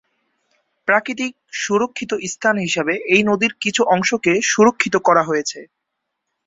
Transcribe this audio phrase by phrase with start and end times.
[0.87, 1.31] প্রাকৃতিক
[1.61, 5.59] সুরক্ষিত স্থান হিসেবে এই নদীর কিছু অংশকে সুরক্ষিত করা হয়েছে।